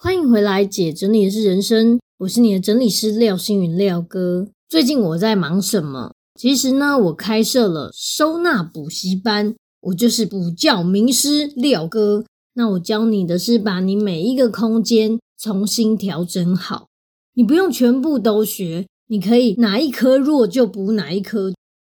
[0.00, 4.46] 欢迎回来，姐整理的是人生，我是你的整理师廖星云廖哥。
[4.68, 6.12] 最近我在忙什么？
[6.38, 12.24] 其实呢，我开设了收纳补习班，我就是补教名师廖哥。
[12.54, 16.86] 那我教你的是把你每一个空间重新调整好，
[17.34, 21.52] 你不用全部都学，你可以哪一科弱就补哪一科。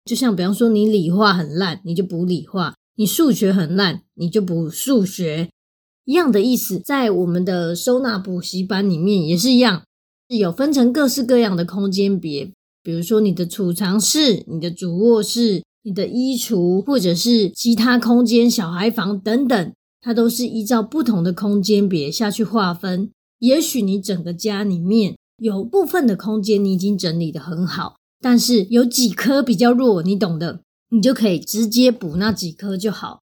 [0.06, 5.50] 就像比方说，你理化很烂，你就补理化；你数学很烂，你就补数学。
[6.10, 9.84] 一样的意思，在我们的收纳补习班里面也是一样，
[10.28, 23.12] 有分成各式各样的空间别，比如说你的储藏室、你的主卧室、你的衣橱，或者是其他空间、小孩房等等，它都是依照不同的空间别下去划分。
[23.38, 33.20] 也许你整个家里面有部分的空间你已经整理得很好，但是有几颗比较弱，你懂的，你就可以直接补那几颗就好。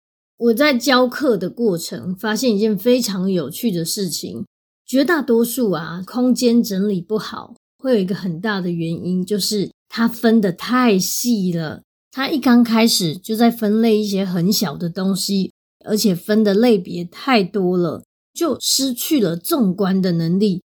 [0.45, 4.45] 我在教课的过程，发现一件非常有趣的事情。
[4.84, 11.81] 绝大多数啊，空间整理不好，会有一个很大的原因，就是它分得太细了。
[12.11, 15.53] 它一刚开始就在分类一些很小的东西，
[15.87, 20.62] 而且分的类别太多了，就失去了纵观的能力。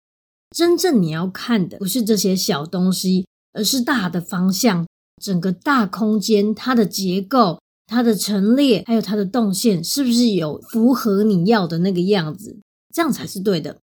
[0.51, 4.89] 真正你要看的不是这些小东西，而是大的方向，
[5.23, 7.61] 整个大空间它的结构。
[7.89, 12.59] 它的陈列还有它的动线是不是有符合你要的那个样子？
[12.95, 13.79] 这样才是对的。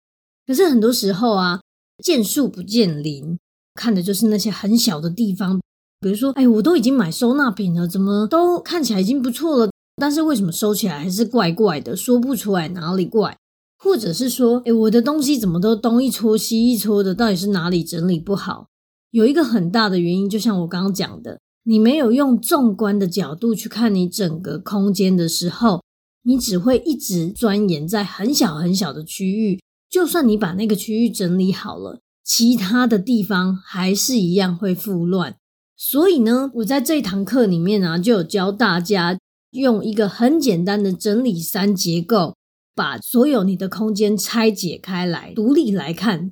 [0.45, 1.61] 可是很多时候啊，
[2.03, 3.39] 见树不见林，
[3.73, 5.61] 看的就是那些很小的地方。
[6.01, 11.95] 比如说，哎，我都已经买收纳品了，怎么都看起来已经不错了，但是为什么收起来还是怪怪的？
[11.95, 13.37] 说不出来哪里怪，
[13.79, 17.15] 或者是说，哎，我的东西怎么都东一撮西一撮的？
[17.15, 18.67] 到底是哪里整理不好？
[19.11, 21.39] 有一个很大的原因，就像我刚刚讲的。
[21.63, 25.81] 你没有用纵观的角度去看你整个空间的时候，
[26.23, 29.61] 你只会一直钻研在很小很小的区域。
[29.89, 35.37] 就算你把那个区域整理好了，其他的地方还是一样会复乱。
[35.77, 39.17] 所以呢，我在这堂课里面啊，就有教大家
[39.51, 42.35] 用一个很简单的整理三结构，
[42.75, 46.31] 把所有你的空间拆解开来，独立来看，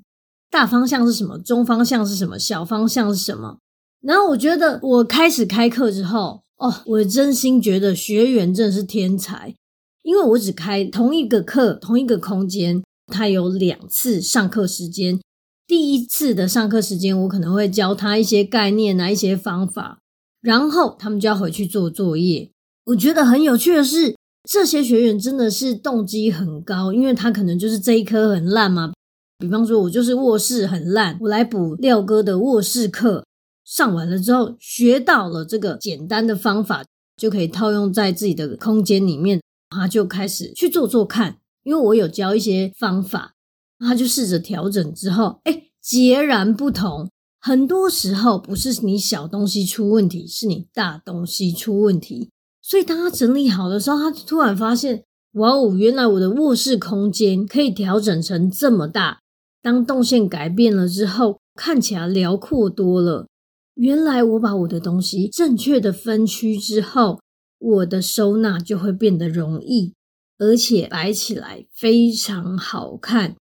[0.49, 3.59] 大方向是什么，中方向是什么，小方向是什么。
[4.01, 9.55] 然后我觉得，我开始开课之后，哦，我真心觉得学员真的是天才，
[10.01, 15.19] 因为我只开同一个课，同一个空间，他有两次上课时间。
[15.67, 19.99] 第一次的上课时间，我可能会教他一些概念啊，一些方法，
[20.41, 22.49] 然后他们就要回去做作业。
[22.85, 24.15] 我觉得很有趣的是，
[24.49, 28.91] 这些学员真的是动机很高，因为他可能就是这一科很烂嘛。
[29.37, 33.23] 比方说，我就是卧室很烂，我来补廖哥的卧室课。
[33.71, 36.83] 上完了之后，学到了这个简单的方法，
[37.15, 39.41] 就可以套用在自己的空间里面。
[39.69, 43.35] 他就开始去做做看，因为我有教一些方法，
[43.79, 47.09] 他就试着调整之后，哎，截然不同。
[47.39, 52.29] 很多时候不是你小东西出问题，是你大东西出问题。
[52.61, 55.05] 所以当他整理好的时候，他突然发现，
[55.35, 59.19] 哇哦，原来我的卧室空间可以调整成这么大。
[59.61, 63.27] 当动线改变了之后，看起来辽阔多了。
[63.75, 67.19] 原来我把我的东西正确的分区之后，
[67.57, 69.93] 我的收纳就会变得容易，
[70.37, 73.35] 而且摆起来非常好看。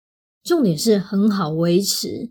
[0.44, 2.31] 重点是很好维持。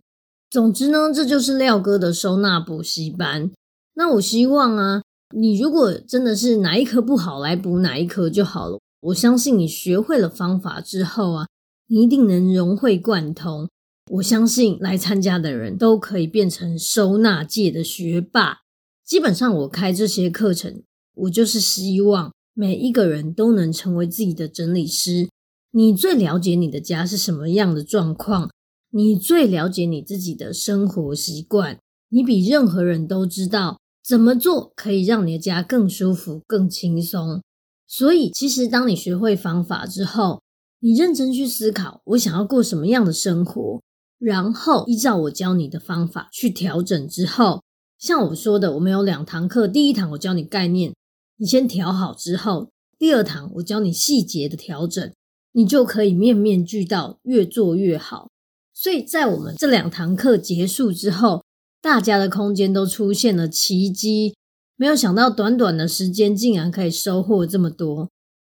[0.49, 3.51] 总之呢，这就是廖哥的收纳补习班。
[3.95, 5.01] 那我希望啊，
[5.35, 8.79] 你如果真的是哪一科不好，来补哪一科就好了。
[9.01, 11.47] 我相信你学会了方法之后啊，
[11.87, 13.69] 你一定能融会贯通。
[14.09, 18.59] 我相信来参加的人都可以变成收纳界的学霸。
[19.05, 20.81] 基本上，我开这些课程，
[21.13, 25.29] 我就是希望每一个人都能成为自己的整理师。
[25.71, 28.49] 你最了解你的家是什么样的状况，
[28.91, 31.77] 你最了解你自己的生活习惯，
[32.09, 37.41] 你比任何人都知道怎么做可以让你的家更舒服、更轻松。
[37.85, 40.41] 所以，其实当你学会方法之后，
[40.79, 43.81] 你认真去思考，我想要过什么样的生活。
[44.19, 47.63] 然后依照我教你的方法去调整之后，
[47.99, 49.67] 像我说的，我们有两堂课。
[49.67, 50.93] 第一堂我教你概念，
[51.37, 55.13] 你先调好之后，第二堂我教你细节的调整，
[55.51, 58.29] 你就可以面面俱到，越做越好。
[58.73, 61.43] 所以在我们这两堂课结束之后，
[61.81, 64.35] 大家的空间都出现了奇迹。
[64.75, 68.09] 没有想到短短的时间竟然可以收获这么多，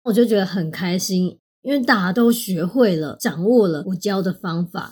[0.03, 4.91] 我就觉得很开心，因为大家都学会了、掌握了我教的方法。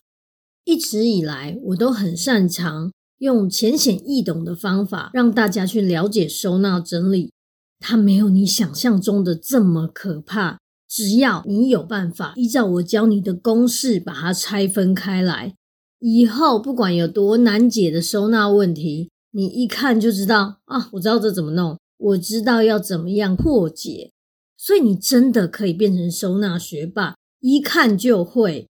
[0.70, 7.32] 一直以来，我都很擅长用浅显易懂的方法让大家去了解收纳整理。
[7.80, 10.60] 它没有你想象中的这么可怕。
[10.88, 15.56] 只要你有办法依照我教你的公式把它拆分开来，
[15.98, 24.12] 以后不管有多难解的收纳问题，你一看就知道啊，我知道这怎么弄，我知道要怎么样破解。
[24.56, 28.68] 所以你真的可以变成收纳学霸，一看就会。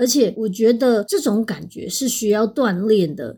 [0.00, 3.36] 而且我觉得这种感觉是需要锻炼的，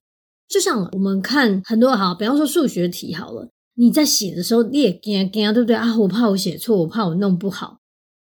[0.49, 5.99] 就像我们看很多好，比方说数学题好了，你在写的时候你也惊惊，对不对啊？
[5.99, 7.79] 我怕我写错，我怕我弄不好。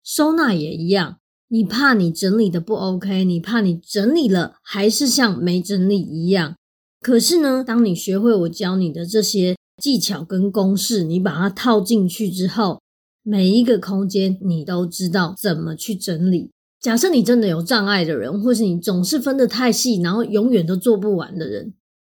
[0.05, 1.17] 收纳也一样，
[1.49, 6.55] 你怕你整理的不 OK，你怕你整理了还是像没整理一样。
[7.01, 12.79] 可是呢，当你学会我教你的这些技巧跟公式，你把它套进去之后，
[13.21, 16.51] 每一个空间你都知道怎么去整理。
[16.81, 21.73] 假设你真的有障碍的人，或是你总是分得太细，然后永远都做不完的人，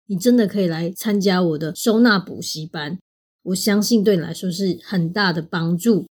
[0.08, 2.98] 你真的可以来参加我的收纳补习班。
[3.44, 6.06] 我相信对你来说是很大的帮助。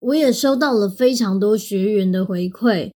[0.00, 2.90] 我也收到了非常多学员的回馈，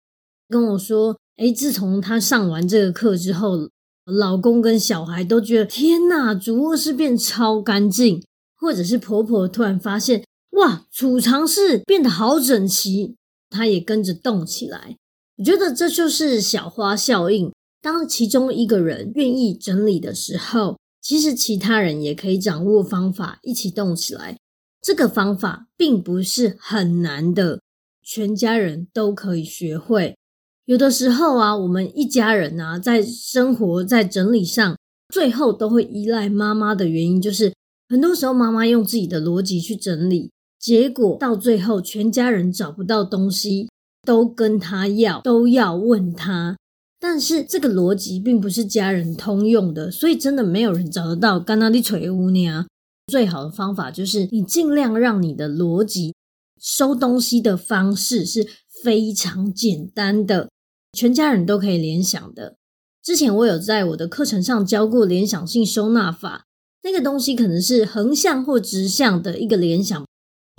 [0.50, 3.70] 跟我说：“诶，自从他上完这个课之后，
[4.06, 8.24] 老公跟小孩都觉得天哪，主卧室变超干净，
[8.60, 10.24] 或者是婆婆突然发现，
[10.54, 13.16] 哇，储藏室变得好整齐。”
[13.56, 14.98] 他也跟着动起来，
[15.38, 17.50] 我觉得这就是小花效应。
[17.82, 24.38] 当其中一个人愿意整理的时候，其实其他人也可以掌握方法，一起动起来。
[24.82, 27.62] 这个方法并不是很难的，
[28.04, 30.18] 全家人都可以学会。
[30.66, 34.76] 有的时候啊，我们一家人啊，在生活在整理上，
[35.14, 37.54] 最后都会依赖妈妈的原因，就是
[37.88, 40.32] 很多时候妈妈用自己的逻辑去整理。
[40.66, 43.70] 结果到最后，全家人找不到东西，
[44.02, 46.58] 都跟他要，都要问他。
[47.00, 51.40] 但是这个逻辑并不是家人通用的，所以真的没有人找得到。
[51.40, 52.66] 刚刚的锤屋呢？
[53.12, 56.16] 最好的方法就是你尽量让你的逻辑
[56.60, 58.48] 收东西的方式是
[58.84, 60.50] 非常简单的，
[60.94, 62.56] 全家人都可以联想的。
[63.04, 66.46] 之前我有在我的课程上教过联想性收纳法，
[66.82, 70.04] 那个东西可能是横向或直向的一个联想。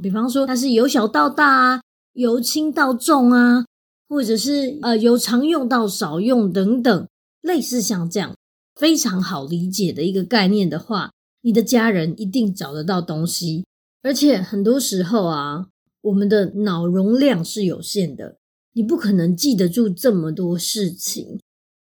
[0.02, 1.80] 比方说，它是由小到大啊，
[2.12, 3.64] 由轻到重啊，
[4.08, 7.08] 或者是呃由常用到少用等等，
[7.40, 8.36] 类似像这样
[8.74, 13.64] 非常好理解的一个概念的话，你的家人一定找得到东西。
[14.02, 15.66] 而且很多时候啊，
[16.02, 18.36] 我们的脑容量是有限的，
[18.74, 21.40] 你不可能记得住这么多事情，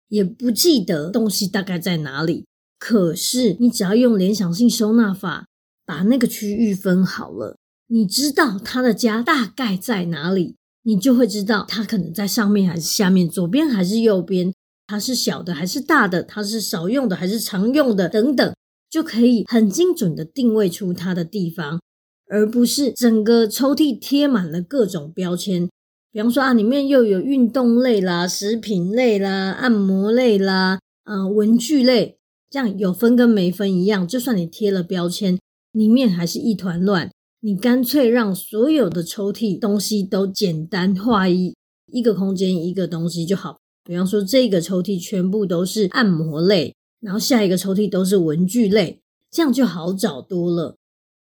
[0.10, 2.46] 也不记得东西大概在哪里。
[2.78, 5.48] 可是你只要用联想性收纳法，
[5.86, 7.56] 把那个区域分好了。
[7.94, 14.54] 你知道他的家大概在哪里，你就会知道他可能在上面还是下面，左边还是右边，
[14.88, 18.56] 他是小的还是大的，他是少用的还是常用的等等，
[18.90, 21.82] 就可以很精准的定位出他的地方，
[22.30, 25.68] 而不是整个抽屉贴满了各种标签。
[26.14, 32.18] 比方说啊，里面又有运动类啦、食品类啦、按摩类啦、呃文具类，
[32.50, 35.38] 这样有分跟没分一样，就算你贴了标签，
[35.74, 37.12] 里面还是一团乱。
[37.44, 41.56] 你干脆让所有的抽屉东西都简单化一，
[41.92, 43.58] 一个空间一个东西就好。
[43.84, 50.76] 比方说，这个抽屉全部都是按摩类，然后下一个抽屉都是文具类，这样就好找多了。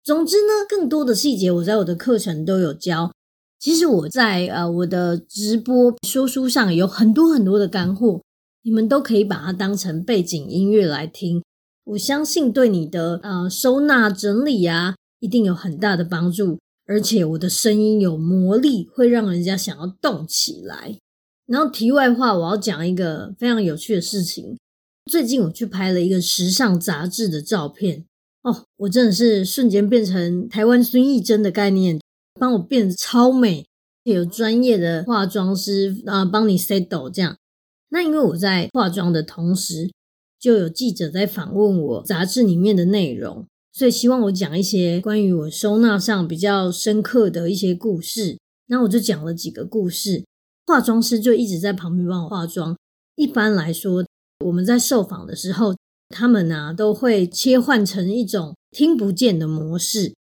[0.05, 3.11] 总之呢，更多的细节我在我的课程都有教。
[3.59, 8.21] 其实我在呃我的直播说书上有很多很多的干货，
[8.63, 11.43] 你们都可以把它当成背景音乐来听。
[11.85, 14.97] 我相信对你的呃收纳整理啊。
[15.21, 20.99] 一定有很大的帮助，而且我的声音有魔力，会让人家想要动起来。
[21.47, 24.57] 然后题外话，我要讲一个非常有趣的事情。
[25.11, 28.05] 最近我去拍了一个时尚杂志的照片，
[28.43, 32.01] 哦，我真的是瞬间变成台湾孙艺珍的概念，
[32.39, 33.67] 帮我变得超美，
[34.05, 37.37] 有专业的化妆师啊帮你 set 这样。
[37.89, 39.91] 那因为我在化妆的同时，
[40.39, 43.45] 就有记者在访问我杂志里面的内容。
[43.81, 50.23] 所以希望我讲一些关于我收纳上比较深刻的一些故事，那我就讲了几个故事。
[50.67, 52.77] 化妆师就一直在旁边帮我化妆。
[53.17, 54.05] 一般来说，
[54.45, 55.75] 我们在受访的时候，
[56.11, 60.13] 他们呢、啊、都会切换成一种听不见的模式。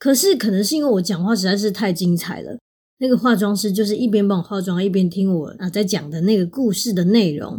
[0.00, 2.58] 可是可能是因为我讲话实在是太精彩了，
[2.98, 7.52] 那个化妆师就是一边帮我化妆，一边听我啊在讲的那个故事的内容。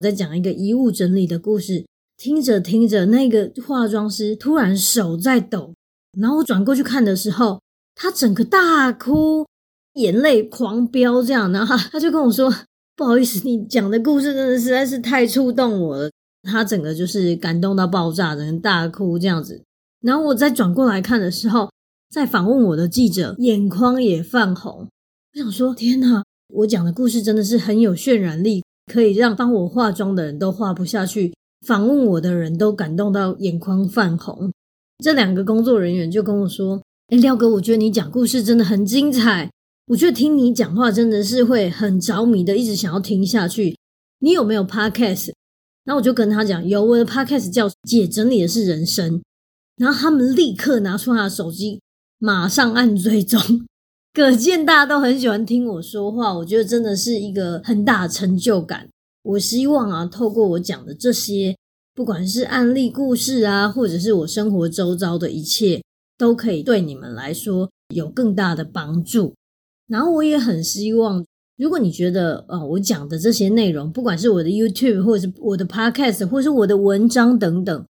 [0.00, 1.86] 我在讲一个遗物整理的故事。
[2.20, 5.72] 听着听着，那个化妆师突然手在抖，
[6.20, 7.58] 然后我转过去看的时候，
[7.94, 9.46] 他整个大哭，
[9.94, 12.54] 眼泪狂飙，这样，然后他就跟我说
[12.94, 16.10] ：“不好意思，你讲的故事真的实在是太触动我了。”
[16.44, 19.62] 他整个就是感动到爆炸，整个大哭这样子。
[20.02, 21.70] 然后我再转过来看的时候，
[22.10, 24.86] 在访问我的记者眼眶也泛红。
[25.32, 26.22] 我想说，天哪，
[26.52, 28.62] 我讲的故事真的是很有渲染力，
[28.92, 31.32] 可以让帮我化妆的人都画不下去。
[31.66, 34.52] 访问我的人都感动到眼眶泛红，
[35.04, 39.50] 这两个工作人员就跟我说：“哎，廖哥，我觉得你讲故事真的很精彩，
[39.88, 43.76] 我觉得听你讲话真的是会很着迷的，一直想要听下去。
[44.20, 45.32] 你有没有 podcast？”
[45.84, 49.20] 然后我就跟他讲：“有，我的 podcast 叫‘姐整理的是人生’。”
[49.76, 51.80] 然后他们立刻拿出他的手机，
[52.18, 53.40] 马上按追踪，
[54.12, 56.34] 可见大家都很喜欢听我说话。
[56.36, 58.88] 我觉得真的是一个很大的成就感。
[59.22, 61.56] 我希望啊，透过我讲的这些，
[61.94, 65.82] 不管是案例故事啊，或者是我生活周遭的一切，
[66.16, 69.34] 都可以对你们来说有更大的帮助。
[69.86, 71.22] 然后我也很希望，
[71.58, 77.86] 如果你觉得呃，我讲的这些内容，不管是我的 YouTube，或者是我的 Podcast，或者是我的文章等等，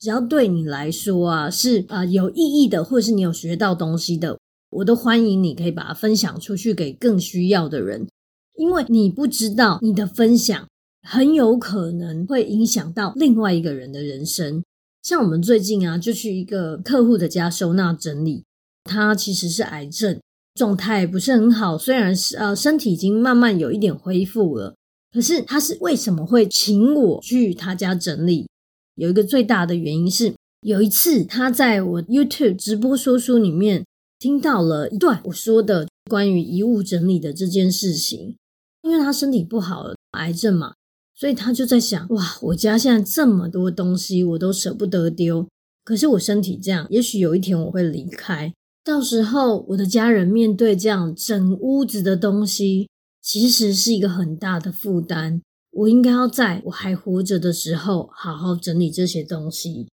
[0.00, 4.36] 只要对你来说啊是啊、有意义的，或者是你有学到东西的，
[4.70, 8.08] 我都欢迎你可以把它分享出去给更需要的人，
[8.56, 10.66] 因为你不知道你的分享。
[11.02, 14.62] 很有可能会影响到另外一个人的人生。
[15.02, 18.44] 像我们最近啊，就去一个客户的家收纳整理，
[18.84, 20.20] 他其实是癌症，
[20.54, 21.76] 状态不是很好。
[21.76, 24.76] 虽然是呃身体已经慢慢有一点恢复了，
[25.12, 28.48] 可是他是为什么会请我去他家整理？
[28.94, 33.84] 有一个最大的原因是，有一次他在我 YouTube 直播说书里面
[34.20, 38.36] 听到了一段我说的关于遗物整理的这件事情，
[38.82, 40.74] 因为他身体不好了，癌症嘛。
[41.22, 45.46] 所以他就在想，哇，我家现在这么多东西，我都舍不得丢。
[45.84, 48.52] 可是我身体这样，也许有一天我会离开，
[48.82, 52.88] 到时候我的家人面对这样整屋子的东西，
[53.22, 55.40] 其实是一个很大的负担。
[55.70, 59.86] 我应该要在我还活着的时候，好好整理这些东西。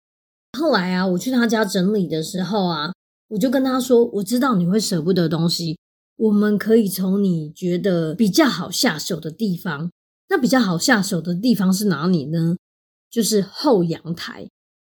[0.57, 2.91] 后来啊，我去他家整理的时候啊，
[3.27, 5.77] 我就跟他说，我知道你会舍不得东西，
[6.17, 9.91] 我们可以从你觉得比较好下手的地方。
[10.29, 12.55] 那比较好下手的地方是哪里呢？
[13.09, 14.48] 就是后阳台，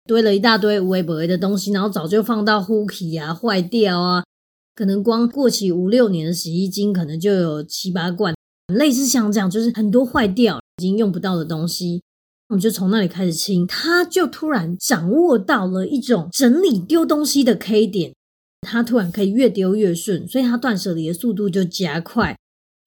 [0.06, 4.24] 堆了一大堆无微不微的东西，然后早就放到呼气啊、坏掉啊，
[4.76, 8.36] 可能光过期五六年的洗衣精可能就有七八罐，
[8.72, 12.04] 类似像这样，就是很多坏掉已经用不到的东西，
[12.50, 13.66] 我们就从那里开始清。
[13.66, 18.14] 他就突然掌握到了一种整理丢东西的 K 点，
[18.62, 22.38] 他突然可以越丢越顺，所以他断舍离的速度就加快，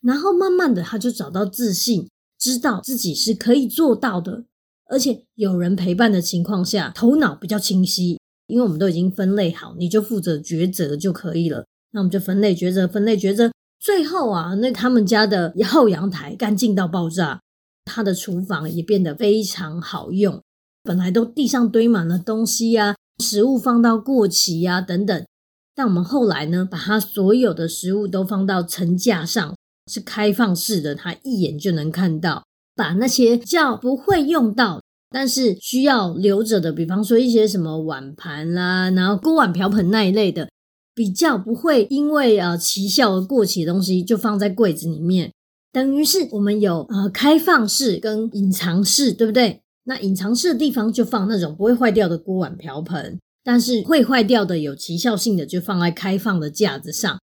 [0.00, 2.08] 然后慢慢的他就找到自信。
[2.38, 4.44] 知道自己是可以做到的，
[4.88, 8.18] 而且有人陪伴的情况下，头脑比较清晰。
[8.48, 11.66] 因为我们都已经分类好，你就负责抉择就可以了。
[11.90, 13.50] 那我们就分类抉择，分类抉择。
[13.80, 17.40] 最后啊，那他们家的后阳台干净到爆炸，
[17.84, 20.40] 他的厨房也变得非常好用。
[20.84, 25.26] 本来都地上堆满了东西啊，食物放到过期啊等等，
[25.74, 29.55] 但我们后来呢，把他所有的食物都放到层架上。
[29.90, 32.44] 是开放式的，他一眼就能看到。
[32.74, 40.50] 把那些较不会用到，但是需要留着的，比方说一些什么碗盘啦，然后锅碗瓢盆那一类的，
[40.94, 45.32] 比较不会因为呃奇效而过期的东西，就放在柜子里面。
[45.72, 49.62] 等于是我们有呃开放式跟隐藏式，对不对？
[49.84, 57.18] 那隐藏式的地方就放那种不会坏掉的锅碗瓢盆，但是会坏掉的、有奇效性的，就放在开放的架子上。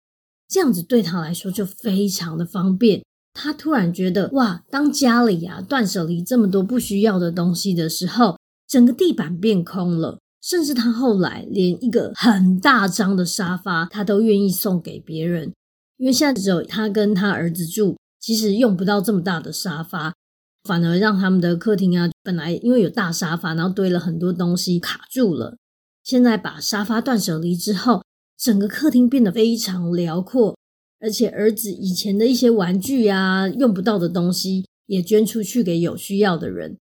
[0.50, 3.04] 这样子对他来说就非常的方便。
[3.34, 8.38] 他突然觉得，哇，当家里啊断舍离这么多不需要的东西的时候，
[8.68, 10.18] 整个地板变空了。
[10.42, 15.54] 甚至他后来连一个很大张的沙发，他都愿意送给别人，
[15.98, 20.16] 因为现在只有他跟他儿子住，其实用不到这么大的沙发，
[20.64, 25.58] 反而让他们的客厅啊，本来因为有大沙发，然后堆了很多东西卡住了。
[26.04, 28.02] 现在把沙发断舍离之后。
[28.40, 30.58] 整个客厅变得非常辽阔，
[31.02, 36.78] 而且儿子以前的一些玩具啊，用不到的东西也捐出去给有需要的人。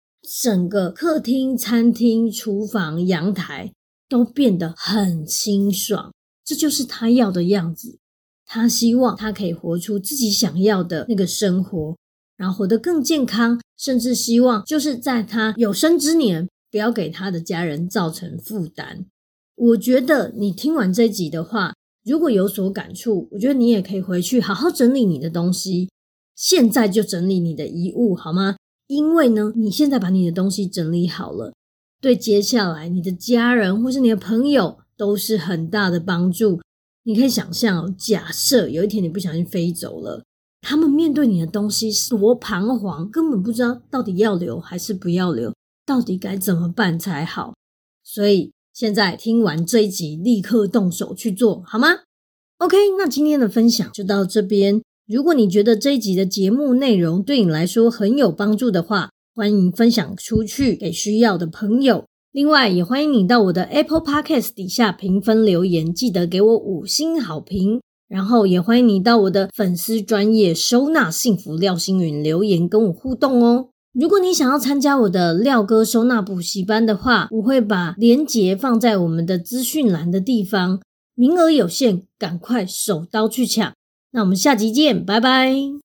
[0.44, 3.72] 整个客厅、餐厅、厨房、阳台
[4.10, 6.12] 都变得很清爽，
[6.44, 8.00] 这就是他要的样子。
[8.46, 11.96] 他希望他可以活出自己想要的那个生活，
[12.36, 19.06] 然后活得更健康，甚至希望就是在他有生之年，不要给他的家人造成负担。
[19.56, 25.90] 我觉得你听完这集的话，如果有所感触，我觉得你也可以回去好好整理你的东西，
[26.36, 28.58] 现在就整理你的遗物好吗？
[28.88, 31.54] 因为呢，你现在把你的东西整理好了，
[32.02, 36.62] 对接下来你的家人或是你的朋友都是很大的帮助。
[37.04, 40.24] 你可以想象，假设有一天你不小心飞走了，
[40.62, 45.54] 他们面对你的东西是多彷徨，根本不知道到底要留还是不要留，
[45.86, 47.54] 到底该怎么办才好。
[48.04, 52.00] 所以现在听完这一集，立刻动手去做好吗
[52.58, 54.82] ？OK，那今天的分享就到这边。
[55.08, 62.04] 如果你觉得这一集的节目内容对你来说很有帮助的话，欢迎分享出去给需要的朋友。
[62.34, 67.80] 另外，也欢迎你到我的 Apple Podcast 底下评分留言，记得给我五星好评。
[68.10, 73.70] 然后，也欢迎你到我的粉丝专业收纳幸福廖星云留言跟我互动哦。
[73.98, 80.82] 如果你想要参加我的廖哥收纳补习班的话，我会把链接放在我们的资讯栏的地方，
[81.14, 83.74] 名额有限，赶快手刀去抢。
[84.12, 85.85] 那我们下集见，拜拜。